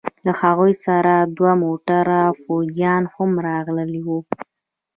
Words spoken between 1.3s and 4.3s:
دوه موټره فوجيان هم راغلي وو.